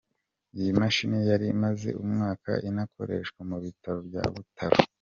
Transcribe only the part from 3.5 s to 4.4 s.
bitaro bya